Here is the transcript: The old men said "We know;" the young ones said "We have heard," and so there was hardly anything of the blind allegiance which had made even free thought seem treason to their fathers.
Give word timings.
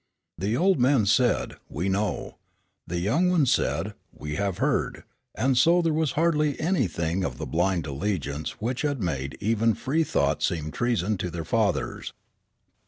The 0.35 0.57
old 0.57 0.79
men 0.79 1.05
said 1.05 1.57
"We 1.69 1.87
know;" 1.87 2.39
the 2.87 2.97
young 2.97 3.29
ones 3.29 3.51
said 3.51 3.93
"We 4.11 4.33
have 4.33 4.57
heard," 4.57 5.03
and 5.35 5.55
so 5.55 5.79
there 5.83 5.93
was 5.93 6.13
hardly 6.13 6.59
anything 6.59 7.23
of 7.23 7.37
the 7.37 7.45
blind 7.45 7.85
allegiance 7.85 8.59
which 8.59 8.81
had 8.81 8.99
made 8.99 9.37
even 9.39 9.75
free 9.75 10.03
thought 10.03 10.41
seem 10.41 10.71
treason 10.71 11.17
to 11.19 11.29
their 11.29 11.45
fathers. 11.45 12.13